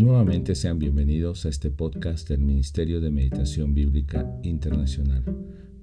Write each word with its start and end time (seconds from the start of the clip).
Nuevamente 0.00 0.54
sean 0.54 0.78
bienvenidos 0.78 1.44
a 1.44 1.50
este 1.50 1.70
podcast 1.70 2.26
del 2.26 2.40
Ministerio 2.40 3.02
de 3.02 3.10
Meditación 3.10 3.74
Bíblica 3.74 4.34
Internacional. 4.42 5.22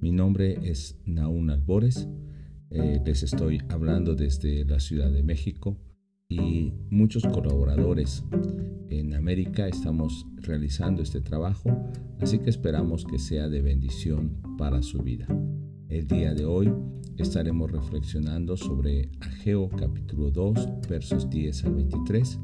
Mi 0.00 0.10
nombre 0.10 0.58
es 0.64 0.98
Naún 1.06 1.50
Albores, 1.50 2.08
eh, 2.70 3.00
les 3.06 3.22
estoy 3.22 3.62
hablando 3.68 4.16
desde 4.16 4.64
la 4.64 4.80
Ciudad 4.80 5.12
de 5.12 5.22
México 5.22 5.76
y 6.28 6.72
muchos 6.90 7.22
colaboradores 7.22 8.24
en 8.88 9.14
América 9.14 9.68
estamos 9.68 10.26
realizando 10.38 11.00
este 11.00 11.20
trabajo, 11.20 11.70
así 12.18 12.40
que 12.40 12.50
esperamos 12.50 13.04
que 13.04 13.20
sea 13.20 13.48
de 13.48 13.62
bendición 13.62 14.42
para 14.58 14.82
su 14.82 14.98
vida. 14.98 15.28
El 15.88 16.08
día 16.08 16.34
de 16.34 16.44
hoy 16.44 16.72
estaremos 17.18 17.70
reflexionando 17.70 18.56
sobre 18.56 19.12
Ageo 19.20 19.68
capítulo 19.68 20.32
2 20.32 20.88
versos 20.88 21.30
10 21.30 21.64
al 21.66 21.74
23 21.76 22.40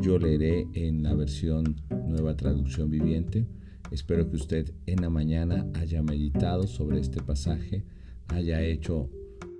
yo 0.00 0.18
leeré 0.18 0.66
en 0.74 1.02
la 1.02 1.14
versión 1.14 1.76
nueva 2.06 2.36
traducción 2.36 2.90
viviente. 2.90 3.46
Espero 3.90 4.28
que 4.28 4.36
usted 4.36 4.72
en 4.86 5.02
la 5.02 5.10
mañana 5.10 5.66
haya 5.74 6.02
meditado 6.02 6.66
sobre 6.66 7.00
este 7.00 7.22
pasaje, 7.22 7.84
haya 8.28 8.62
hecho 8.62 9.10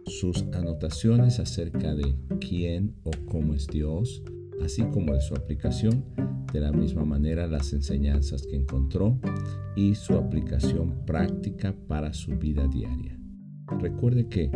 sus 0.07 0.43
anotaciones 0.53 1.39
acerca 1.39 1.95
de 1.95 2.15
quién 2.41 2.95
o 3.05 3.11
cómo 3.27 3.55
es 3.55 3.67
Dios, 3.67 4.23
así 4.63 4.83
como 4.85 5.15
de 5.15 5.21
su 5.21 5.35
aplicación, 5.35 6.05
de 6.53 6.61
la 6.61 6.73
misma 6.73 7.05
manera 7.05 7.47
las 7.47 7.73
enseñanzas 7.73 8.47
que 8.47 8.57
encontró 8.57 9.19
y 9.77 9.95
su 9.95 10.15
aplicación 10.15 11.05
práctica 11.05 11.75
para 11.89 12.13
su 12.13 12.37
vida 12.37 12.67
diaria. 12.69 13.19
Recuerde 13.81 14.29
que 14.29 14.51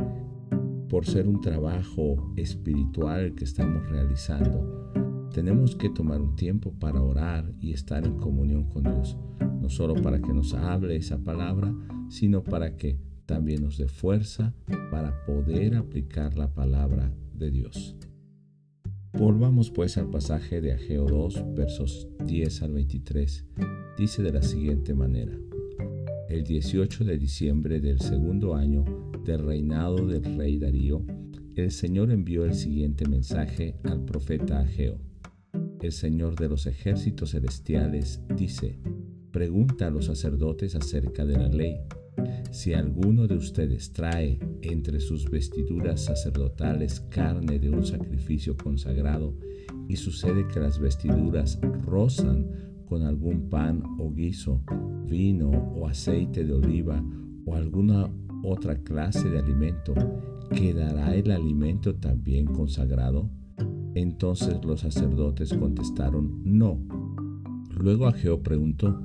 por 0.89 1.07
ser 1.07 1.27
un 1.27 1.41
trabajo 1.41 2.33
espiritual 2.37 3.35
que 3.35 3.45
estamos 3.45 3.89
realizando, 3.91 4.93
tenemos 5.33 5.75
que 5.75 5.89
tomar 5.89 6.21
un 6.21 6.37
tiempo 6.37 6.73
para 6.79 7.03
orar 7.03 7.51
y 7.59 7.73
estar 7.73 8.05
en 8.07 8.19
comunión 8.19 8.65
con 8.69 8.85
Dios, 8.85 9.17
no 9.61 9.69
solo 9.71 9.95
para 9.95 10.21
que 10.21 10.33
nos 10.33 10.53
hable 10.53 10.97
esa 10.97 11.19
palabra, 11.19 11.75
sino 12.09 12.45
para 12.45 12.77
que 12.77 12.99
también 13.25 13.63
nos 13.63 13.79
dé 13.79 13.89
fuerza 13.89 14.55
para 14.91 15.25
poder 15.25 15.75
aplicar 15.75 16.37
la 16.37 16.53
palabra 16.53 17.13
de 17.33 17.51
Dios. 17.51 17.97
Volvamos 19.15 19.71
pues 19.71 19.97
al 19.97 20.11
pasaje 20.11 20.61
de 20.61 20.73
Ageo 20.73 21.07
2, 21.07 21.55
versos 21.55 22.09
10 22.27 22.63
al 22.63 22.73
23. 22.73 23.47
Dice 23.97 24.23
de 24.23 24.33
la 24.33 24.43
siguiente 24.43 24.95
manera. 24.95 25.33
El 26.29 26.45
18 26.45 27.05
de 27.05 27.19
diciembre 27.19 27.81
del 27.81 28.01
segundo 28.01 28.55
año 28.55 28.85
del 29.25 29.45
reinado 29.45 30.07
del 30.07 30.37
rey 30.37 30.59
Darío, 30.59 31.05
el 31.55 31.71
Señor 31.71 32.11
envió 32.11 32.45
el 32.45 32.55
siguiente 32.55 33.07
mensaje 33.07 33.77
al 33.85 34.05
profeta 34.05 34.61
Ageo 34.61 35.12
el 35.87 35.93
Señor 35.93 36.37
de 36.37 36.49
los 36.49 36.67
ejércitos 36.67 37.31
celestiales 37.31 38.21
dice, 38.37 38.79
pregunta 39.33 39.89
a 39.89 39.91
los 39.91 40.07
sacerdotes 40.07 40.75
acerca 40.75 41.25
de 41.25 41.37
la 41.37 41.49
ley. 41.49 41.81
Si 42.51 42.75
alguno 42.75 43.27
de 43.27 43.37
ustedes 43.37 43.93
trae 43.93 44.39
entre 44.61 45.01
sus 45.01 45.31
vestiduras 45.31 46.03
sacerdotales 46.03 47.01
carne 47.01 47.59
de 47.59 47.71
un 47.71 47.85
sacrificio 47.85 48.57
consagrado 48.57 49.37
y 49.89 49.97
sucede 49.97 50.47
que 50.47 50.61
las 50.61 50.79
vestiduras 50.79 51.59
rozan 51.85 52.47
con 52.87 53.03
algún 53.03 53.49
pan 53.49 53.83
o 53.99 54.13
guiso, 54.13 54.63
vino 55.07 55.51
o 55.51 55.89
aceite 55.89 56.45
de 56.45 56.53
oliva 56.53 57.03
o 57.47 57.55
alguna 57.55 58.11
otra 58.45 58.77
clase 58.83 59.31
de 59.31 59.39
alimento, 59.39 59.95
¿quedará 60.55 61.15
el 61.15 61.31
alimento 61.31 61.95
también 61.95 62.47
consagrado? 62.47 63.31
Entonces 63.95 64.65
los 64.65 64.81
sacerdotes 64.81 65.53
contestaron, 65.55 66.41
no. 66.45 66.79
Luego 67.77 68.07
Ageo 68.07 68.43
preguntó, 68.43 69.01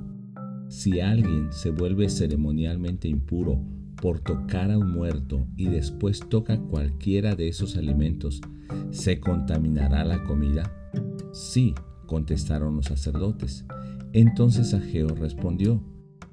si 0.68 1.00
alguien 1.00 1.48
se 1.52 1.70
vuelve 1.70 2.08
ceremonialmente 2.08 3.08
impuro 3.08 3.60
por 4.00 4.20
tocar 4.20 4.70
a 4.70 4.78
un 4.78 4.92
muerto 4.92 5.46
y 5.56 5.68
después 5.68 6.20
toca 6.28 6.58
cualquiera 6.58 7.34
de 7.34 7.48
esos 7.48 7.76
alimentos, 7.76 8.40
¿se 8.90 9.18
contaminará 9.18 10.04
la 10.04 10.22
comida? 10.24 10.72
Sí, 11.32 11.74
contestaron 12.06 12.76
los 12.76 12.86
sacerdotes. 12.86 13.64
Entonces 14.12 14.74
Ageo 14.74 15.08
respondió, 15.08 15.82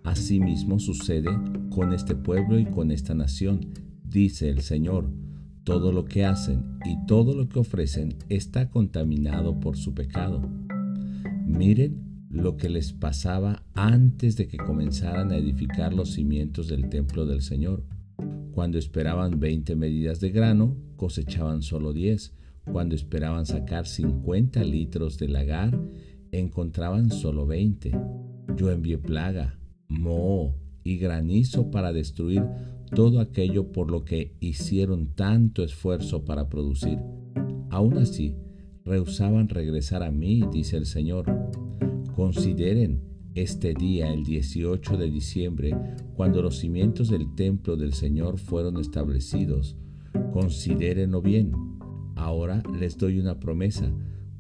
Asimismo 0.04 0.80
sucede 0.80 1.32
con 1.72 1.92
este 1.92 2.16
pueblo 2.16 2.60
y 2.60 2.66
con 2.66 2.92
esta 2.92 3.16
nación, 3.16 3.72
dice 4.04 4.50
el 4.50 4.62
Señor 4.62 5.10
todo 5.66 5.92
lo 5.92 6.06
que 6.06 6.24
hacen 6.24 6.78
y 6.86 7.06
todo 7.08 7.36
lo 7.36 7.50
que 7.50 7.60
ofrecen 7.60 8.16
está 8.30 8.70
contaminado 8.70 9.60
por 9.60 9.76
su 9.76 9.94
pecado. 9.94 10.48
Miren 11.46 12.06
lo 12.30 12.56
que 12.56 12.70
les 12.70 12.94
pasaba 12.94 13.64
antes 13.74 14.38
de 14.38 14.48
que 14.48 14.58
comenzaran 14.58 15.32
a 15.32 15.38
edificar 15.38 15.94
los 15.94 16.14
cimientos 16.14 16.68
del 16.68 16.88
templo 16.90 17.26
del 17.26 17.42
Señor. 17.42 17.84
Cuando 18.52 18.78
esperaban 18.78 19.40
20 19.40 19.76
medidas 19.76 20.20
de 20.20 20.30
grano, 20.30 20.78
cosechaban 20.96 21.62
solo 21.62 21.94
10. 21.94 22.34
Cuando 22.72 22.96
esperaban 22.96 23.46
sacar 23.46 23.88
50 23.88 24.64
litros 24.64 25.18
de 25.18 25.30
lagar, 25.30 25.78
encontraban 26.32 27.10
solo 27.10 27.48
20. 27.48 27.92
Yo 28.56 28.72
envié 28.72 28.98
plaga, 28.98 29.58
moho 29.88 30.56
y 30.84 30.98
granizo 30.98 31.72
para 31.72 31.92
destruir 31.92 32.44
todo 32.94 33.20
aquello 33.20 33.72
por 33.72 33.90
lo 33.90 34.06
que 34.06 34.36
hicieron 34.40 35.08
tanto 35.16 35.64
esfuerzo 35.64 36.26
para 36.26 36.50
producir. 36.50 37.00
Aún 37.70 37.98
así, 37.98 38.36
rehusaban 38.84 39.50
regresar 39.50 40.04
a 40.04 40.12
mí, 40.12 40.44
dice 40.52 40.78
el 40.78 40.86
Señor. 40.86 41.26
Consideren 42.16 43.02
este 43.34 43.74
día, 43.74 44.14
el 44.14 44.24
18 44.24 44.98
de 44.98 45.10
diciembre, 45.10 45.78
cuando 46.16 46.42
los 46.42 46.60
cimientos 46.60 47.10
del 47.10 47.36
templo 47.36 47.76
del 47.76 47.94
Señor 47.94 48.38
fueron 48.38 48.80
establecidos. 48.80 49.76
Considérenlo 50.32 51.22
bien. 51.22 51.52
Ahora 52.16 52.64
les 52.80 52.98
doy 52.98 53.20
una 53.20 53.40
promesa. 53.40 53.92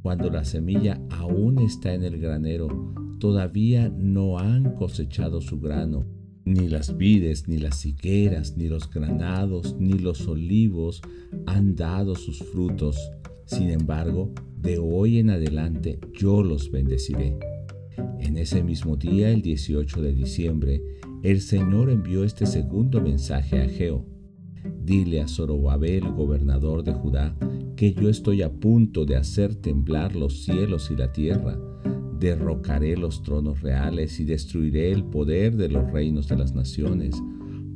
Cuando 0.01 0.29
la 0.29 0.45
semilla 0.45 1.01
aún 1.09 1.59
está 1.59 1.93
en 1.93 2.03
el 2.03 2.19
granero, 2.19 2.93
todavía 3.19 3.89
no 3.89 4.37
han 4.37 4.75
cosechado 4.75 5.41
su 5.41 5.59
grano 5.59 6.14
ni 6.45 6.69
las 6.69 6.95
vides, 6.95 7.47
ni 7.47 7.57
las 7.57 7.85
higueras, 7.85 8.55
ni 8.55 8.67
los 8.67 8.89
granados, 8.89 9.75
ni 9.79 9.93
los 9.93 10.27
olivos 10.27 11.01
han 11.47 11.75
dado 11.75 12.15
sus 12.15 12.39
frutos. 12.39 12.97
Sin 13.45 13.71
embargo, 13.71 14.31
de 14.61 14.77
hoy 14.77 15.19
en 15.19 15.31
adelante 15.31 15.99
yo 16.13 16.43
los 16.43 16.71
bendeciré. 16.71 17.37
En 18.19 18.37
ese 18.37 18.63
mismo 18.63 18.95
día, 18.95 19.31
el 19.31 19.41
18 19.41 20.01
de 20.01 20.13
diciembre, 20.13 20.81
el 21.23 21.41
Señor 21.41 21.89
envió 21.89 22.23
este 22.23 22.45
segundo 22.45 23.01
mensaje 23.01 23.61
a 23.61 23.67
Geo. 23.67 24.05
Dile 24.83 25.21
a 25.21 25.27
Zorobabel, 25.27 26.11
gobernador 26.11 26.83
de 26.83 26.93
Judá, 26.93 27.35
que 27.75 27.93
yo 27.93 28.09
estoy 28.09 28.43
a 28.43 28.51
punto 28.51 29.05
de 29.05 29.15
hacer 29.15 29.55
temblar 29.55 30.15
los 30.15 30.43
cielos 30.43 30.91
y 30.91 30.95
la 30.95 31.11
tierra 31.11 31.59
Derrocaré 32.25 32.97
los 32.97 33.21
tronos 33.21 33.61
reales 33.61 34.19
y 34.19 34.25
destruiré 34.25 34.91
el 34.91 35.03
poder 35.03 35.55
de 35.57 35.69
los 35.69 35.91
reinos 35.91 36.27
de 36.27 36.35
las 36.35 36.55
naciones. 36.55 37.13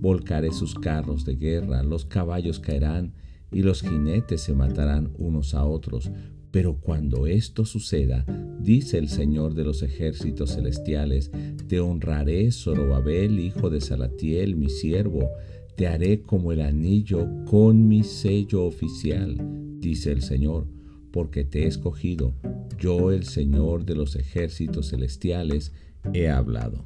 Volcaré 0.01 0.51
sus 0.51 0.73
carros 0.73 1.23
de 1.23 1.35
guerra, 1.35 1.83
los 1.83 2.05
caballos 2.05 2.59
caerán 2.59 3.13
y 3.51 3.61
los 3.61 3.83
jinetes 3.83 4.41
se 4.41 4.55
matarán 4.55 5.11
unos 5.19 5.53
a 5.53 5.65
otros. 5.65 6.09
Pero 6.49 6.79
cuando 6.81 7.27
esto 7.27 7.63
suceda, 7.63 8.25
dice 8.59 8.97
el 8.97 9.09
Señor 9.09 9.53
de 9.53 9.65
los 9.65 9.83
ejércitos 9.83 10.55
celestiales, 10.55 11.29
te 11.67 11.79
honraré, 11.79 12.51
Zorobabel, 12.51 13.39
hijo 13.39 13.69
de 13.69 13.81
Salatiel, 13.81 14.55
mi 14.55 14.69
siervo, 14.69 15.29
te 15.75 15.85
haré 15.85 16.23
como 16.23 16.53
el 16.53 16.61
anillo 16.61 17.27
con 17.45 17.87
mi 17.87 18.03
sello 18.03 18.65
oficial, 18.65 19.37
dice 19.79 20.11
el 20.11 20.23
Señor, 20.23 20.65
porque 21.11 21.43
te 21.43 21.63
he 21.63 21.67
escogido 21.67 22.33
yo 22.79 23.11
el 23.11 23.25
Señor 23.25 23.85
de 23.85 23.95
los 23.95 24.15
ejércitos 24.15 24.89
celestiales 24.89 25.73
he 26.13 26.29
hablado. 26.29 26.83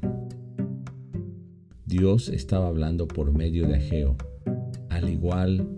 Dios 1.86 2.28
estaba 2.28 2.66
hablando 2.66 3.06
por 3.06 3.32
medio 3.32 3.68
de 3.68 3.76
Ageo, 3.76 4.16
al 4.88 5.08
igual 5.08 5.68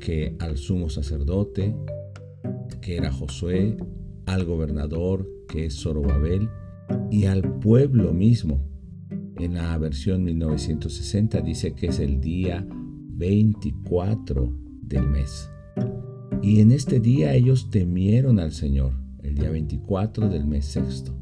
que 0.00 0.34
al 0.40 0.56
sumo 0.56 0.88
sacerdote, 0.90 1.74
que 2.80 2.96
era 2.96 3.12
Josué, 3.12 3.76
al 4.26 4.44
gobernador, 4.44 5.28
que 5.48 5.66
es 5.66 5.80
Zorobabel, 5.80 6.48
y 7.10 7.26
al 7.26 7.42
pueblo 7.60 8.12
mismo. 8.12 8.60
En 9.38 9.54
la 9.54 9.76
versión 9.78 10.24
1960 10.24 11.40
dice 11.42 11.74
que 11.74 11.88
es 11.88 12.00
el 12.00 12.20
día 12.20 12.66
24 12.68 14.52
del 14.82 15.06
mes. 15.08 15.50
Y 16.42 16.60
en 16.60 16.72
este 16.72 17.00
día 17.00 17.34
ellos 17.34 17.70
temieron 17.70 18.38
al 18.38 18.52
Señor 18.52 18.92
el 19.22 19.34
día 19.34 19.50
24 19.50 20.28
del 20.28 20.46
mes 20.46 20.66
sexto. 20.66 21.14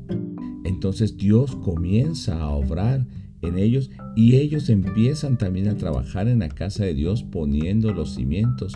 Entonces 0.65 1.17
Dios 1.17 1.56
comienza 1.56 2.41
a 2.41 2.51
obrar 2.51 3.06
en 3.43 3.59
ellos 3.59 3.91
y 4.17 4.37
ellos 4.37 4.69
empiezan 4.69 5.39
también 5.39 5.69
a 5.69 5.77
trabajar 5.77 6.29
en 6.29 6.41
la 6.41 6.49
casa 6.49 6.85
de 6.85 6.95
Dios 6.95 7.23
poniendo 7.23 7.93
los 7.93 8.15
cimientos. 8.15 8.75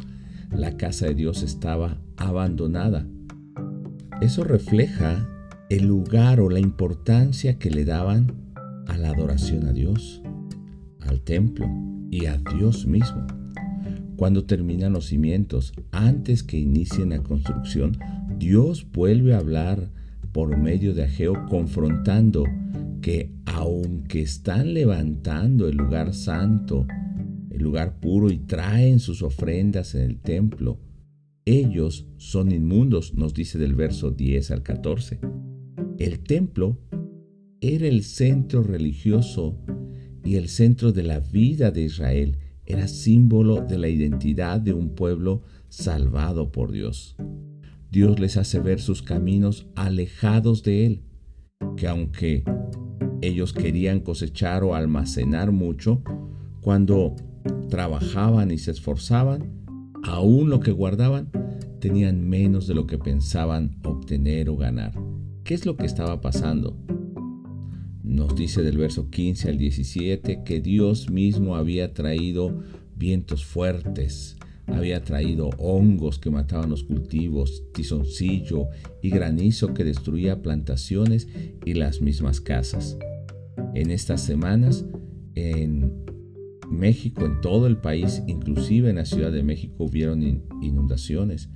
La 0.50 0.76
casa 0.76 1.06
de 1.06 1.14
Dios 1.14 1.42
estaba 1.42 1.98
abandonada. 2.16 3.06
Eso 4.20 4.44
refleja 4.44 5.28
el 5.70 5.86
lugar 5.86 6.40
o 6.40 6.48
la 6.48 6.60
importancia 6.60 7.58
que 7.58 7.70
le 7.70 7.84
daban 7.84 8.32
a 8.86 8.96
la 8.96 9.10
adoración 9.10 9.66
a 9.66 9.72
Dios, 9.72 10.22
al 11.00 11.20
templo 11.20 11.68
y 12.10 12.26
a 12.26 12.38
Dios 12.38 12.86
mismo. 12.86 13.26
Cuando 14.18 14.46
terminan 14.46 14.94
los 14.94 15.06
cimientos, 15.06 15.72
antes 15.92 16.42
que 16.42 16.58
inicien 16.58 17.10
la 17.10 17.22
construcción, 17.22 17.96
Dios 18.36 18.84
vuelve 18.92 19.32
a 19.32 19.38
hablar 19.38 19.92
por 20.32 20.58
medio 20.58 20.92
de 20.92 21.04
Ageo 21.04 21.46
confrontando 21.48 22.42
que 23.00 23.30
aunque 23.46 24.20
están 24.20 24.74
levantando 24.74 25.68
el 25.68 25.76
lugar 25.76 26.14
santo, 26.14 26.84
el 27.48 27.62
lugar 27.62 28.00
puro 28.00 28.28
y 28.28 28.38
traen 28.38 28.98
sus 28.98 29.22
ofrendas 29.22 29.94
en 29.94 30.02
el 30.02 30.18
templo, 30.18 30.80
ellos 31.44 32.08
son 32.16 32.50
inmundos, 32.50 33.14
nos 33.14 33.34
dice 33.34 33.56
del 33.56 33.76
verso 33.76 34.10
10 34.10 34.50
al 34.50 34.64
14. 34.64 35.20
El 36.00 36.18
templo 36.24 36.76
era 37.60 37.86
el 37.86 38.02
centro 38.02 38.64
religioso 38.64 39.56
y 40.24 40.34
el 40.34 40.48
centro 40.48 40.90
de 40.90 41.04
la 41.04 41.20
vida 41.20 41.70
de 41.70 41.82
Israel, 41.82 42.36
era 42.68 42.86
símbolo 42.86 43.62
de 43.62 43.78
la 43.78 43.88
identidad 43.88 44.60
de 44.60 44.74
un 44.74 44.94
pueblo 44.94 45.42
salvado 45.70 46.52
por 46.52 46.70
Dios. 46.70 47.16
Dios 47.90 48.20
les 48.20 48.36
hace 48.36 48.60
ver 48.60 48.78
sus 48.78 49.00
caminos 49.00 49.66
alejados 49.74 50.62
de 50.62 50.84
Él, 50.84 51.02
que 51.78 51.88
aunque 51.88 52.44
ellos 53.22 53.54
querían 53.54 54.00
cosechar 54.00 54.64
o 54.64 54.74
almacenar 54.74 55.50
mucho, 55.50 56.02
cuando 56.60 57.16
trabajaban 57.70 58.50
y 58.50 58.58
se 58.58 58.72
esforzaban, 58.72 59.64
aún 60.04 60.50
lo 60.50 60.60
que 60.60 60.70
guardaban 60.70 61.30
tenían 61.80 62.28
menos 62.28 62.66
de 62.66 62.74
lo 62.74 62.86
que 62.86 62.98
pensaban 62.98 63.78
obtener 63.82 64.50
o 64.50 64.58
ganar. 64.58 64.92
¿Qué 65.42 65.54
es 65.54 65.64
lo 65.64 65.78
que 65.78 65.86
estaba 65.86 66.20
pasando? 66.20 66.76
Nos 68.08 68.34
dice 68.34 68.62
del 68.62 68.78
verso 68.78 69.10
15 69.10 69.50
al 69.50 69.58
17 69.58 70.42
que 70.42 70.60
Dios 70.62 71.10
mismo 71.10 71.56
había 71.56 71.92
traído 71.92 72.58
vientos 72.96 73.44
fuertes, 73.44 74.38
había 74.66 75.04
traído 75.04 75.50
hongos 75.58 76.18
que 76.18 76.30
mataban 76.30 76.70
los 76.70 76.84
cultivos, 76.84 77.64
tizoncillo 77.74 78.68
y 79.02 79.10
granizo 79.10 79.74
que 79.74 79.84
destruía 79.84 80.40
plantaciones 80.40 81.28
y 81.66 81.74
las 81.74 82.00
mismas 82.00 82.40
casas. 82.40 82.96
En 83.74 83.90
estas 83.90 84.22
semanas, 84.22 84.86
en 85.34 85.92
México, 86.70 87.26
en 87.26 87.42
todo 87.42 87.66
el 87.66 87.76
país, 87.76 88.22
inclusive 88.26 88.88
en 88.88 88.96
la 88.96 89.04
Ciudad 89.04 89.32
de 89.32 89.42
México, 89.42 89.84
hubieron 89.84 90.22
inundaciones, 90.62 91.50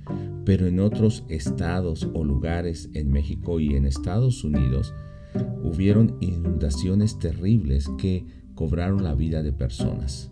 pero 0.45 0.67
en 0.67 0.79
otros 0.79 1.23
estados 1.29 2.07
o 2.13 2.23
lugares 2.23 2.91
en 2.93 3.11
México 3.11 3.59
y 3.59 3.73
en 3.73 3.87
Estados 3.87 4.43
Unidos 4.43 4.93
hubieron 5.63 6.17
inundaciones 6.19 7.19
terribles 7.19 7.89
que 7.97 8.25
cobraron 8.55 9.03
la 9.03 9.15
vida 9.15 9.43
de 9.43 9.53
personas. 9.53 10.31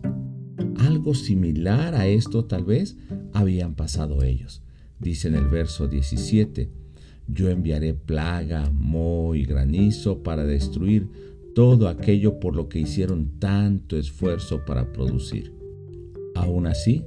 Algo 0.76 1.14
similar 1.14 1.94
a 1.94 2.06
esto 2.06 2.44
tal 2.44 2.64
vez 2.64 2.96
habían 3.32 3.74
pasado 3.74 4.22
ellos. 4.22 4.62
Dice 4.98 5.28
en 5.28 5.34
el 5.34 5.48
verso 5.48 5.88
17, 5.88 6.70
yo 7.28 7.50
enviaré 7.50 7.94
plaga, 7.94 8.70
moho 8.70 9.34
y 9.34 9.44
granizo 9.44 10.22
para 10.22 10.44
destruir 10.44 11.08
todo 11.54 11.88
aquello 11.88 12.40
por 12.40 12.56
lo 12.56 12.68
que 12.68 12.80
hicieron 12.80 13.38
tanto 13.38 13.96
esfuerzo 13.96 14.64
para 14.64 14.92
producir. 14.92 15.52
Aún 16.34 16.66
así, 16.66 17.04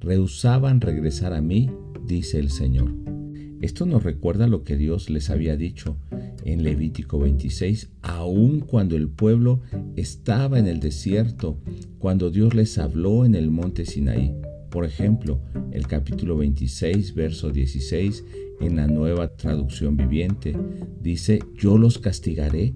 rehusaban 0.00 0.80
regresar 0.80 1.32
a 1.34 1.40
mí, 1.40 1.70
dice 2.04 2.38
el 2.38 2.50
Señor. 2.50 3.19
Esto 3.60 3.84
nos 3.84 4.02
recuerda 4.02 4.46
lo 4.46 4.64
que 4.64 4.76
Dios 4.76 5.10
les 5.10 5.28
había 5.28 5.54
dicho 5.54 5.98
en 6.44 6.62
Levítico 6.62 7.18
26, 7.18 7.90
aun 8.00 8.60
cuando 8.60 8.96
el 8.96 9.08
pueblo 9.08 9.60
estaba 9.96 10.58
en 10.58 10.66
el 10.66 10.80
desierto, 10.80 11.58
cuando 11.98 12.30
Dios 12.30 12.54
les 12.54 12.78
habló 12.78 13.26
en 13.26 13.34
el 13.34 13.50
monte 13.50 13.84
Sinaí. 13.84 14.34
Por 14.70 14.86
ejemplo, 14.86 15.42
el 15.72 15.86
capítulo 15.86 16.38
26, 16.38 17.14
verso 17.14 17.50
16, 17.50 18.24
en 18.60 18.76
la 18.76 18.86
nueva 18.86 19.36
traducción 19.36 19.96
viviente, 19.96 20.56
dice, 21.02 21.40
yo 21.54 21.76
los 21.76 21.98
castigaré 21.98 22.74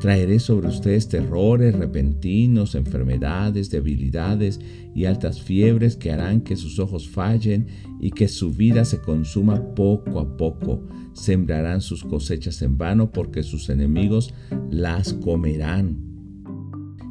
Traeré 0.00 0.38
sobre 0.38 0.68
ustedes 0.68 1.08
terrores 1.08 1.74
repentinos, 1.74 2.74
enfermedades, 2.74 3.70
debilidades 3.70 4.60
y 4.94 5.06
altas 5.06 5.42
fiebres 5.42 5.96
que 5.96 6.12
harán 6.12 6.42
que 6.42 6.56
sus 6.56 6.78
ojos 6.78 7.08
fallen 7.08 7.66
y 8.00 8.10
que 8.10 8.28
su 8.28 8.50
vida 8.50 8.84
se 8.84 9.00
consuma 9.00 9.74
poco 9.74 10.20
a 10.20 10.36
poco. 10.36 10.86
Sembrarán 11.14 11.80
sus 11.80 12.04
cosechas 12.04 12.60
en 12.62 12.76
vano 12.76 13.10
porque 13.12 13.42
sus 13.42 13.68
enemigos 13.68 14.34
las 14.70 15.12
comerán. 15.12 15.98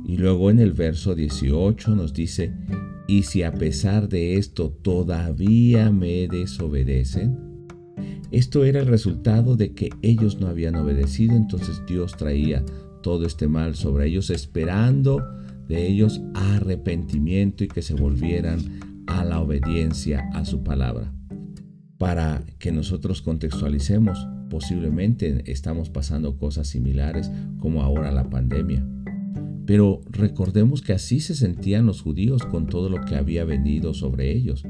Y 0.06 0.18
luego 0.18 0.51
en 0.51 0.59
el 0.59 0.74
verso 0.74 1.16
18 1.16 1.95
nos 1.95 2.13
dice, 2.13 2.54
y 3.07 3.24
si 3.24 3.44
a 3.44 3.54
pesar 3.54 4.07
de 4.09 4.38
esto 4.38 4.69
todavía 4.69 5.92
me 5.92 6.27
desobedecen, 6.27 7.53
esto 8.34 8.66
era 8.66 8.80
el 8.80 8.88
resultado 8.88 9.56
de 9.56 9.74
que 9.74 9.90
ellos 10.01 10.40
no 10.40 10.48
habían 10.48 10.75
obedecido, 10.75 11.36
entonces 11.36 11.84
Dios 11.88 12.18
traía 12.18 12.66
todo 13.04 13.28
este 13.28 13.48
mal 13.48 13.75
sobre 13.75 14.07
ellos, 14.07 14.31
esperando 14.31 15.24
de 15.68 15.88
ellos 15.88 16.19
arrepentimiento 16.34 17.63
y 17.63 17.68
que 17.68 17.84
se 17.84 17.94
volvieran 17.94 18.80
a 19.06 19.24
la 19.24 19.40
obediencia 19.40 20.30
a 20.34 20.45
su 20.45 20.63
palabra. 20.63 21.13
Para 22.00 22.44
que 22.57 22.72
nosotros 22.72 23.22
contextualicemos, 23.22 24.28
posiblemente 24.50 25.51
estamos 25.51 25.90
pasando 25.90 26.38
cosas 26.38 26.68
similares 26.68 27.31
como 27.60 27.84
ahora 27.84 28.12
la 28.12 28.30
pandemia. 28.30 28.84
Pero 29.66 30.01
recordemos 30.10 30.81
que 30.81 30.94
así 30.94 31.19
se 31.19 31.36
sentían 31.36 31.86
los 31.86 32.01
judíos 32.01 32.44
con 32.45 32.66
todo 32.68 32.90
lo 32.90 33.06
que 33.06 33.16
había 33.16 33.45
venido 33.45 33.94
sobre 33.94 34.31
ellos. 34.31 34.63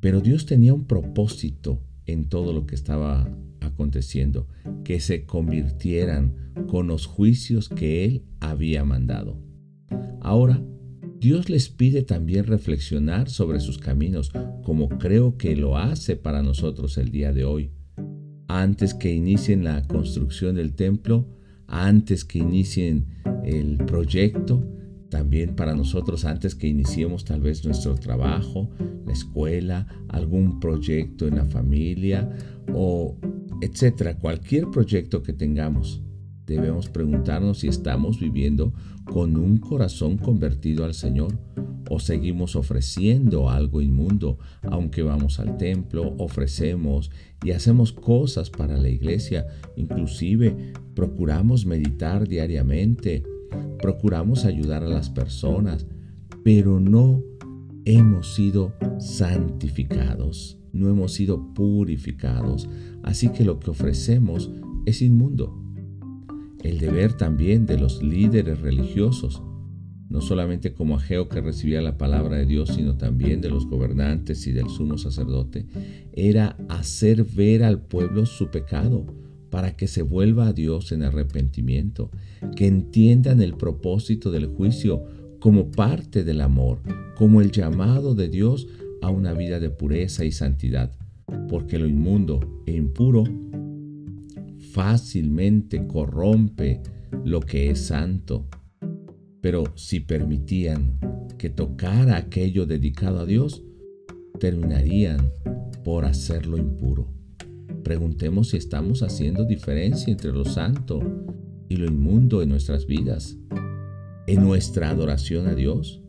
Pero 0.00 0.20
Dios 0.20 0.46
tenía 0.46 0.74
un 0.74 0.84
propósito 0.84 1.80
en 2.06 2.28
todo 2.28 2.52
lo 2.52 2.66
que 2.66 2.74
estaba 2.74 3.28
aconteciendo, 3.60 4.48
que 4.84 5.00
se 5.00 5.24
convirtieran 5.24 6.52
con 6.68 6.86
los 6.86 7.06
juicios 7.06 7.68
que 7.68 8.04
Él 8.04 8.24
había 8.40 8.84
mandado. 8.84 9.38
Ahora, 10.20 10.62
Dios 11.20 11.50
les 11.50 11.68
pide 11.68 12.02
también 12.02 12.46
reflexionar 12.46 13.28
sobre 13.28 13.60
sus 13.60 13.78
caminos, 13.78 14.32
como 14.62 14.88
creo 14.88 15.36
que 15.36 15.54
lo 15.54 15.76
hace 15.76 16.16
para 16.16 16.42
nosotros 16.42 16.96
el 16.96 17.10
día 17.10 17.32
de 17.32 17.44
hoy. 17.44 17.72
Antes 18.48 18.94
que 18.94 19.14
inicien 19.14 19.62
la 19.62 19.86
construcción 19.86 20.56
del 20.56 20.74
templo, 20.74 21.28
antes 21.66 22.24
que 22.24 22.38
inicien 22.38 23.06
el 23.44 23.76
proyecto, 23.84 24.64
también 25.10 25.56
para 25.56 25.74
nosotros 25.74 26.24
antes 26.24 26.54
que 26.54 26.68
iniciemos 26.68 27.24
tal 27.24 27.40
vez 27.40 27.64
nuestro 27.64 27.96
trabajo, 27.96 28.70
la 29.04 29.12
escuela, 29.12 29.86
algún 30.08 30.60
proyecto 30.60 31.26
en 31.26 31.36
la 31.36 31.44
familia 31.44 32.30
o 32.72 33.18
etcétera, 33.60 34.16
cualquier 34.16 34.70
proyecto 34.70 35.22
que 35.22 35.32
tengamos. 35.32 36.02
Debemos 36.46 36.88
preguntarnos 36.88 37.58
si 37.58 37.68
estamos 37.68 38.18
viviendo 38.18 38.72
con 39.04 39.36
un 39.36 39.58
corazón 39.58 40.16
convertido 40.16 40.84
al 40.84 40.94
Señor 40.94 41.38
o 41.88 41.98
seguimos 41.98 42.56
ofreciendo 42.56 43.50
algo 43.50 43.80
inmundo, 43.80 44.38
aunque 44.62 45.02
vamos 45.02 45.40
al 45.40 45.56
templo, 45.56 46.14
ofrecemos 46.18 47.10
y 47.44 47.50
hacemos 47.50 47.92
cosas 47.92 48.48
para 48.48 48.76
la 48.76 48.88
iglesia, 48.88 49.46
inclusive 49.76 50.72
procuramos 50.94 51.66
meditar 51.66 52.28
diariamente, 52.28 53.24
procuramos 53.80 54.44
ayudar 54.44 54.82
a 54.84 54.88
las 54.88 55.10
personas, 55.10 55.86
pero 56.44 56.80
no 56.80 57.22
hemos 57.84 58.34
sido 58.34 58.74
santificados, 58.98 60.58
no 60.72 60.88
hemos 60.88 61.12
sido 61.12 61.52
purificados, 61.54 62.68
así 63.02 63.30
que 63.30 63.44
lo 63.44 63.58
que 63.58 63.70
ofrecemos 63.70 64.50
es 64.86 65.02
inmundo. 65.02 65.56
El 66.62 66.78
deber 66.78 67.14
también 67.14 67.66
de 67.66 67.78
los 67.78 68.02
líderes 68.02 68.60
religiosos, 68.60 69.42
no 70.08 70.20
solamente 70.20 70.74
como 70.74 70.96
Ageo 70.96 71.28
que 71.28 71.40
recibía 71.40 71.80
la 71.80 71.96
palabra 71.96 72.36
de 72.36 72.44
Dios, 72.44 72.70
sino 72.74 72.96
también 72.96 73.40
de 73.40 73.48
los 73.48 73.66
gobernantes 73.66 74.46
y 74.46 74.52
del 74.52 74.68
sumo 74.68 74.98
sacerdote, 74.98 75.66
era 76.12 76.56
hacer 76.68 77.24
ver 77.24 77.62
al 77.62 77.80
pueblo 77.80 78.26
su 78.26 78.50
pecado, 78.50 79.06
para 79.50 79.76
que 79.76 79.88
se 79.88 80.02
vuelva 80.02 80.48
a 80.48 80.52
Dios 80.52 80.92
en 80.92 81.02
arrepentimiento, 81.02 82.10
que 82.56 82.66
entiendan 82.66 83.42
el 83.42 83.54
propósito 83.54 84.30
del 84.30 84.46
juicio 84.46 85.04
como 85.40 85.70
parte 85.70 86.24
del 86.24 86.40
amor, 86.40 86.78
como 87.16 87.40
el 87.40 87.50
llamado 87.50 88.14
de 88.14 88.28
Dios 88.28 88.68
a 89.02 89.10
una 89.10 89.32
vida 89.34 89.60
de 89.60 89.70
pureza 89.70 90.24
y 90.24 90.32
santidad, 90.32 90.92
porque 91.48 91.78
lo 91.78 91.86
inmundo 91.86 92.62
e 92.66 92.76
impuro 92.76 93.24
fácilmente 94.72 95.86
corrompe 95.86 96.80
lo 97.24 97.40
que 97.40 97.70
es 97.70 97.80
santo. 97.80 98.46
Pero 99.40 99.64
si 99.74 100.00
permitían 100.00 100.98
que 101.38 101.48
tocara 101.48 102.16
aquello 102.16 102.66
dedicado 102.66 103.20
a 103.20 103.26
Dios, 103.26 103.62
terminarían 104.38 105.30
por 105.82 106.04
hacerlo 106.04 106.58
impuro. 106.58 107.19
Preguntemos 107.82 108.50
si 108.50 108.56
estamos 108.56 109.02
haciendo 109.02 109.44
diferencia 109.44 110.12
entre 110.12 110.32
lo 110.32 110.44
santo 110.44 111.00
y 111.68 111.76
lo 111.76 111.86
inmundo 111.86 112.42
en 112.42 112.48
nuestras 112.48 112.86
vidas, 112.86 113.36
en 114.26 114.42
nuestra 114.42 114.90
adoración 114.90 115.46
a 115.46 115.54
Dios, 115.54 116.02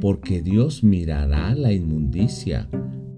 porque 0.00 0.42
Dios 0.42 0.84
mirará 0.84 1.54
la 1.54 1.72
inmundicia, 1.72 2.68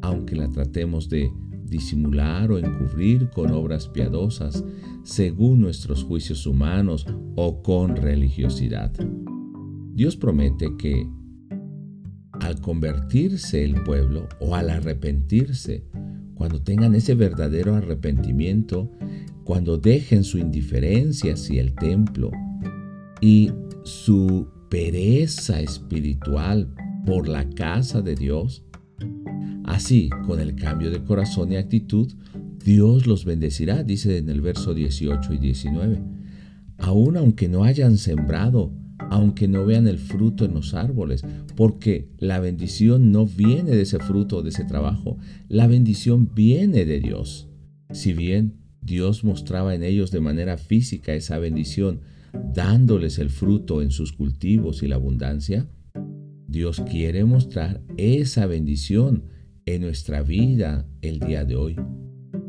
aunque 0.03 0.37
la 0.37 0.49
tratemos 0.49 1.09
de 1.09 1.31
disimular 1.65 2.51
o 2.51 2.59
encubrir 2.59 3.31
con 3.31 3.53
obras 3.53 3.89
piadosas, 3.89 4.65
según 5.05 5.61
nuestros 5.61 6.05
juicios 6.05 6.47
humanos 6.47 7.07
o 7.37 7.63
con 7.63 7.97
religiosidad. 7.97 8.93
Dios 9.95 10.17
promete 10.17 10.77
que 10.77 11.07
al 12.41 12.61
convertirse 12.61 13.65
el 13.65 13.83
pueblo 13.85 14.29
o 14.41 14.55
al 14.55 14.71
arrepentirse, 14.71 15.85
cuando 16.41 16.63
tengan 16.63 16.95
ese 16.95 17.15
verdadero 17.15 17.75
arrepentimiento, 17.75 18.91
cuando 19.45 19.77
dejen 19.77 20.25
su 20.25 20.39
indiferencia 20.39 21.35
hacia 21.35 21.61
el 21.61 21.75
templo 21.75 22.31
y 23.21 23.53
su 23.85 24.49
pereza 24.71 25.61
espiritual 25.61 26.73
por 27.05 27.29
la 27.29 27.47
casa 27.51 28.01
de 28.01 28.15
Dios, 28.15 28.65
así 29.65 30.09
con 30.27 30.41
el 30.41 30.55
cambio 30.55 30.91
de 30.91 31.05
corazón 31.05 31.53
y 31.53 31.57
actitud, 31.57 32.11
Dios 32.65 33.07
los 33.07 33.27
bendecirá, 33.27 33.83
dice 33.83 34.17
en 34.17 34.31
el 34.31 34.41
verso 34.41 34.73
18 34.73 35.35
y 35.35 35.37
19. 35.37 36.03
Aun 36.79 37.19
aunque 37.19 37.51
no 37.51 37.65
hayan 37.65 37.99
sembrado, 37.99 38.73
aunque 39.09 39.49
no 39.49 39.65
vean 39.65 39.87
el 39.87 39.99
fruto 39.99 40.45
en 40.45 40.55
los 40.55 40.75
árboles, 40.75 41.25
porque 41.57 42.09
la 42.19 42.41
bendición 42.41 43.13
no 43.13 43.27
viene 43.27 43.71
de 43.71 43.83
ese 43.83 43.99
fruto 43.99 44.43
de 44.43 44.51
ese 44.51 44.65
trabajo, 44.65 45.17
la 45.49 45.67
bendición 45.67 46.31
viene 46.35 46.85
de 46.85 47.01
Dios. 47.01 47.49
Si 47.93 48.13
bien 48.13 48.61
Dios 48.83 49.25
mostraba 49.25 49.75
en 49.75 49.83
ellos 49.83 50.11
de 50.11 50.21
manera 50.21 50.57
física 50.59 51.15
esa 51.15 51.39
bendición, 51.39 52.01
dándoles 52.55 53.19
el 53.19 53.31
fruto 53.31 53.83
en 53.83 53.91
sus 53.91 54.13
cultivos 54.13 54.83
y 54.83 54.89
la 54.89 54.97
abundancia, 54.97 55.69
Dios 56.47 56.83
quiere 56.91 57.25
mostrar 57.25 57.81
esa 57.97 58.47
bendición 58.47 59.25
en 59.67 59.83
nuestra 59.83 60.23
vida 60.23 60.87
el 61.01 61.21
día 61.21 61.45
de 61.45 61.57
hoy, 61.57 61.77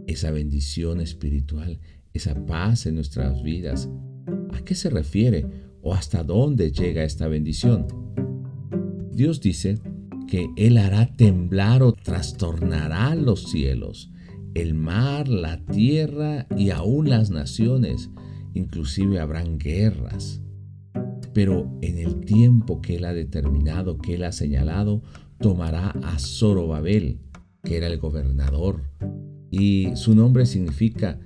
esa 0.08 0.32
bendición 0.32 1.02
espiritual, 1.02 1.80
esa 2.14 2.46
paz 2.46 2.86
en 2.86 2.96
nuestras 2.96 3.44
vidas. 3.44 3.90
¿A 4.54 4.62
qué 4.64 4.76
se 4.76 4.90
refiere? 4.90 5.46
O 5.82 5.94
hasta 5.94 6.24
dónde 6.24 6.72
llega 6.72 7.04
esta 7.04 7.28
bendición. 7.28 7.88
Dios 9.12 9.42
dice 9.42 9.80
que 10.28 10.50
Él 10.56 10.78
hará 10.78 11.14
temblar 11.16 11.84
o 11.84 11.92
trastornará 11.92 13.16
los 13.16 13.50
cielos, 13.52 14.12
el 14.54 14.74
mar, 14.74 15.28
la 15.28 15.64
tierra 15.66 16.48
y 16.56 16.70
aún 16.70 17.10
las 17.10 17.30
naciones. 17.30 18.10
Inclusive 18.54 19.20
habrán 19.20 19.58
guerras. 19.58 20.42
Pero 21.34 21.78
en 21.82 21.98
el 21.98 22.22
tiempo 22.22 22.82
que 22.82 22.96
Él 22.96 23.06
ha 23.06 23.14
determinado, 23.14 23.98
que 23.98 24.16
Él 24.16 24.24
ha 24.24 24.32
señalado, 24.32 25.02
tomará 25.40 25.92
a 26.04 26.20
Zorobabel, 26.20 27.20
que 27.64 27.78
era 27.78 27.88
el 27.88 28.00
gobernador. 28.00 28.84
Y 29.50 29.96
su 29.96 30.16
nombre 30.16 30.46
significa, 30.46 31.20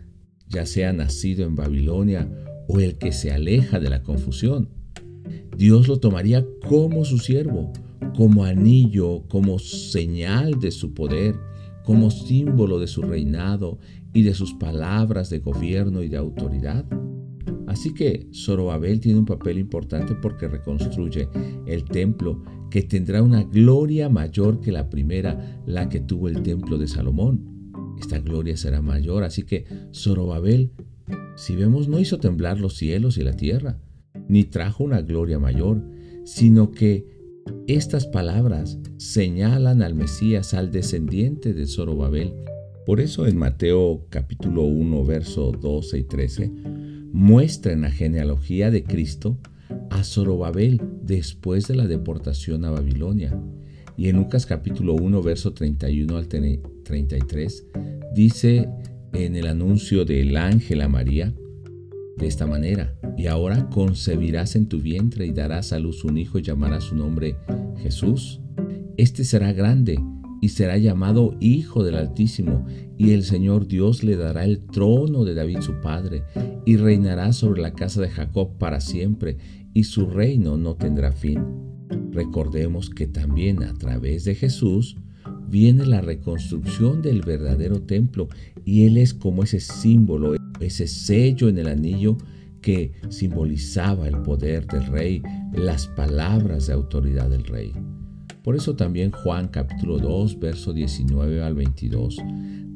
ya 0.48 0.66
sea 0.66 0.94
nacido 0.94 1.46
en 1.46 1.56
Babilonia 1.56 2.30
o 2.68 2.80
el 2.80 2.98
que 2.98 3.12
se 3.12 3.32
aleja 3.32 3.80
de 3.80 3.90
la 3.90 4.04
confusión. 4.04 4.70
Dios 5.58 5.88
lo 5.88 6.00
tomaría 6.00 6.46
como 6.68 7.06
su 7.06 7.18
siervo, 7.18 7.72
como 8.16 8.44
anillo, 8.44 9.24
como 9.28 9.60
señal 9.60 10.60
de 10.60 10.72
su 10.72 10.94
poder, 10.94 11.36
como 11.84 12.12
símbolo 12.12 12.80
de 12.80 12.88
su 12.88 13.02
reinado 13.02 13.80
y 14.14 14.24
de 14.24 14.34
sus 14.34 14.54
palabras 14.54 15.30
de 15.30 15.40
gobierno 15.40 16.02
y 16.02 16.10
de 16.10 16.18
autoridad. 16.18 16.86
Así 17.68 17.94
que 17.94 18.28
Zorobabel 18.34 19.00
tiene 19.00 19.20
un 19.20 19.26
papel 19.26 19.58
importante 19.58 20.16
porque 20.16 20.48
reconstruye 20.48 21.28
el 21.66 21.84
templo 21.84 22.44
que 22.70 22.84
tendrá 22.84 23.22
una 23.22 23.44
gloria 23.44 24.10
mayor 24.10 24.62
que 24.62 24.72
la 24.72 24.90
primera, 24.90 25.62
la 25.66 25.90
que 25.90 26.00
tuvo 26.00 26.30
el 26.30 26.42
templo 26.42 26.78
de 26.78 26.88
Salomón. 26.88 27.56
Esta 28.00 28.20
gloria 28.20 28.58
será 28.58 28.82
mayor, 28.82 29.24
así 29.24 29.44
que 29.44 29.66
Zorobabel 29.94 30.72
si 31.36 31.56
vemos, 31.56 31.88
no 31.88 32.00
hizo 32.00 32.20
temblar 32.20 32.60
los 32.60 32.76
cielos 32.76 33.18
y 33.18 33.24
la 33.24 33.34
tierra, 33.34 33.78
ni 34.28 34.44
trajo 34.46 34.84
una 34.84 35.02
gloria 35.02 35.40
mayor, 35.40 35.84
sino 36.24 36.72
que 36.72 37.06
estas 37.68 38.08
palabras 38.08 38.80
señalan 38.98 39.82
al 39.82 39.94
Mesías, 39.94 40.54
al 40.54 40.72
descendiente 40.72 41.54
de 41.54 41.68
Zorobabel. 41.68 42.34
Por 42.86 43.00
eso 43.02 43.28
en 43.28 43.38
Mateo 43.38 44.06
capítulo 44.10 44.64
1, 44.64 45.06
verso 45.06 45.52
12 45.52 46.00
y 46.00 46.04
13, 46.04 46.52
muestra 47.12 47.74
en 47.74 47.82
la 47.82 47.92
genealogía 47.92 48.72
de 48.72 48.84
Cristo 48.84 49.38
a 49.90 50.04
Zorobabel 50.04 50.82
después 51.02 51.68
de 51.68 51.76
la 51.76 51.88
deportación 51.88 52.66
a 52.66 52.72
Babilonia. 52.72 53.38
Y 53.98 54.10
en 54.10 54.18
Lucas 54.18 54.46
capítulo 54.46 54.94
1, 54.94 55.22
verso 55.22 55.54
31 55.54 56.18
al 56.18 56.28
33, 56.28 57.68
dice 58.14 58.70
en 59.18 59.36
el 59.36 59.48
anuncio 59.48 60.04
del 60.04 60.36
ángel 60.36 60.82
a 60.82 60.90
María 60.90 61.34
de 62.18 62.28
esta 62.28 62.46
manera, 62.46 62.98
y 63.18 63.28
ahora 63.28 63.70
concebirás 63.70 64.56
en 64.56 64.68
tu 64.68 64.80
vientre 64.80 65.26
y 65.26 65.32
darás 65.32 65.74
a 65.74 65.80
luz 65.80 66.04
un 66.04 66.18
hijo 66.18 66.40
y 66.40 66.42
llamarás 66.42 66.86
su 66.86 66.96
nombre 66.96 67.36
Jesús. 67.78 68.42
Este 68.98 69.24
será 69.24 69.54
grande 69.54 70.00
y 70.42 70.50
será 70.50 70.78
llamado 70.78 71.36
Hijo 71.40 71.84
del 71.84 71.96
Altísimo, 71.96 72.66
y 72.98 73.12
el 73.12 73.24
Señor 73.24 73.68
Dios 73.68 74.04
le 74.04 74.16
dará 74.16 74.46
el 74.46 74.60
trono 74.68 75.26
de 75.26 75.34
David 75.34 75.60
su 75.62 75.82
padre, 75.82 76.24
y 76.66 76.78
reinará 76.78 77.34
sobre 77.34 77.62
la 77.62 77.74
casa 77.74 78.02
de 78.02 78.10
Jacob 78.10 78.58
para 78.58 78.80
siempre, 78.80 79.38
y 79.74 79.86
su 79.86 80.06
reino 80.06 80.58
no 80.58 80.76
tendrá 80.76 81.12
fin. 81.12 81.44
Recordemos 82.12 82.90
que 82.90 83.08
también 83.08 83.64
a 83.64 83.74
través 83.74 84.24
de 84.24 84.36
Jesús 84.36 84.98
viene 85.48 85.86
la 85.86 86.02
reconstrucción 86.02 87.02
del 87.02 87.22
verdadero 87.22 87.82
templo 87.82 88.28
y 88.64 88.86
Él 88.86 88.98
es 88.98 89.14
como 89.14 89.44
ese 89.44 89.60
símbolo, 89.60 90.36
ese 90.60 90.88
sello 90.88 91.50
en 91.50 91.58
el 91.58 91.68
anillo 91.68 92.18
que 92.62 92.94
simbolizaba 93.10 94.08
el 94.08 94.18
poder 94.24 94.66
del 94.68 94.88
rey, 94.88 95.22
las 95.54 95.88
palabras 95.88 96.68
de 96.68 96.74
autoridad 96.74 97.30
del 97.30 97.44
rey. 97.44 97.74
Por 98.44 98.56
eso 98.56 98.76
también 98.76 99.12
Juan 99.12 99.48
capítulo 99.48 100.00
2, 100.00 100.40
verso 100.40 100.74
19 100.74 101.44
al 101.44 101.56
22 101.56 102.18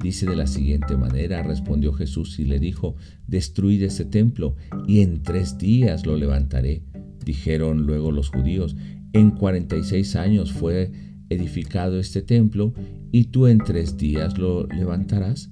dice 0.01 0.25
de 0.25 0.36
la 0.36 0.48
siguiente 0.48 0.96
manera, 0.98 1.44
respondió 1.44 1.94
Jesús 1.94 2.39
y 2.39 2.46
le 2.46 2.60
dijo, 2.60 2.96
destruid 3.27 3.84
este 3.84 4.06
templo 4.06 4.56
y 4.88 5.01
en 5.01 5.22
tres 5.24 5.58
días 5.58 6.06
lo 6.06 6.15
levantaré. 6.15 6.84
Dijeron 7.25 7.86
luego 7.86 8.12
los 8.12 8.29
judíos, 8.29 8.75
en 9.13 9.32
46 9.32 10.15
años 10.15 10.53
fue 10.53 10.91
edificado 11.29 12.00
este 12.00 12.21
templo 12.21 12.74
y 13.12 13.25
tú 13.25 13.48
en 13.48 13.59
tres 13.59 13.98
días 13.98 14.38
lo 14.38 14.67
levantarás. 14.67 15.50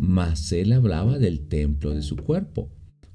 Mas 0.00 0.52
él 0.52 0.72
hablaba 0.72 1.18
del 1.18 1.46
templo 1.46 1.94
de 1.94 2.02
su 2.02 2.16
cuerpo. 2.16 2.70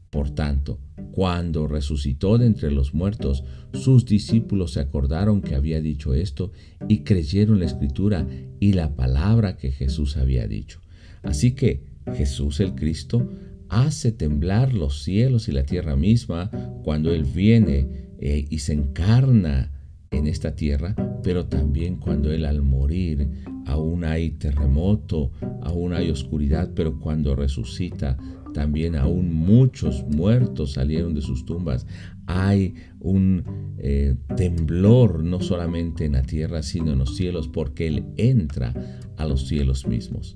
Por 0.10 0.32
tanto, 0.32 0.80
cuando 1.12 1.68
resucitó 1.68 2.38
de 2.38 2.48
entre 2.48 2.72
los 2.72 2.94
muertos, 2.94 3.44
sus 3.74 4.06
discípulos 4.06 4.74
se 4.74 4.80
acordaron 4.80 5.42
que 5.42 5.56
había 5.56 5.82
dicho 5.82 6.14
esto 6.14 6.52
y 6.88 7.00
creyeron 7.00 7.60
la 7.60 7.66
escritura 7.66 8.28
y 8.60 8.74
la 8.74 8.96
palabra 8.96 9.58
que 9.58 9.72
Jesús 9.72 10.18
había 10.18 10.48
dicho. 10.48 10.82
Así 11.22 11.52
que 11.52 11.84
Jesús 12.16 12.60
el 12.60 12.74
Cristo 12.74 13.30
hace 13.68 14.12
temblar 14.12 14.74
los 14.74 15.04
cielos 15.04 15.48
y 15.48 15.52
la 15.52 15.64
tierra 15.64 15.96
misma 15.96 16.50
cuando 16.84 17.14
Él 17.14 17.24
viene 17.24 18.16
eh, 18.20 18.48
y 18.50 18.60
se 18.60 18.74
encarna 18.74 19.79
en 20.12 20.28
esta 20.28 20.56
tierra, 20.56 20.96
pero 21.24 21.46
también 21.46 21.98
cuando 21.98 22.32
Él 22.32 22.46
al 22.46 22.62
morir, 22.62 23.30
aún 23.66 24.04
hay 24.04 24.32
terremoto, 24.32 25.32
aún 25.62 25.94
hay 25.94 26.10
oscuridad, 26.10 26.72
pero 26.76 27.00
cuando 27.00 27.36
resucita, 27.36 28.18
también 28.54 28.96
aún 28.96 29.34
muchos 29.34 30.06
muertos 30.08 30.74
salieron 30.74 31.14
de 31.14 31.22
sus 31.22 31.46
tumbas. 31.46 31.86
Hay 32.26 32.76
un 33.00 33.44
eh, 33.78 34.16
temblor 34.36 35.24
no 35.24 35.40
solamente 35.40 36.06
en 36.06 36.14
la 36.14 36.24
tierra, 36.24 36.64
sino 36.64 36.94
en 36.94 37.00
los 37.00 37.16
cielos, 37.16 37.48
porque 37.48 37.88
Él 37.88 38.06
entra 38.18 38.74
a 39.18 39.26
los 39.28 39.48
cielos 39.48 39.88
mismos. 39.88 40.36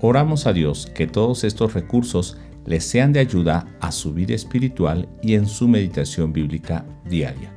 Oramos 0.01 0.47
a 0.47 0.53
Dios 0.53 0.91
que 0.95 1.07
todos 1.07 1.45
estos 1.45 1.75
recursos 1.75 2.39
les 2.67 2.85
sean 2.85 3.13
de 3.13 3.21
ayuda 3.21 3.67
a 3.81 3.93
su 3.93 4.13
vida 4.13 4.35
espiritual 4.35 5.09
y 5.23 5.35
en 5.35 5.47
su 5.47 5.69
meditación 5.69 6.33
bíblica 6.33 6.85
diaria. 7.09 7.56